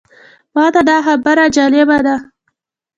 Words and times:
ماته 0.55 0.81
دا 0.89 0.97
خبره 1.07 1.45
جالبه 1.55 1.97
ده. 2.05 2.15